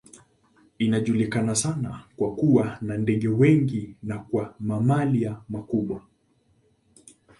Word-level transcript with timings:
Inajulikana 0.77 1.55
sana 1.55 2.03
kwa 2.17 2.35
kuwa 2.35 2.77
na 2.81 2.97
ndege 2.97 3.27
wengi 3.27 3.95
na 4.03 4.17
kwa 4.19 4.55
mamalia 4.59 5.41
wakubwa. 5.49 6.01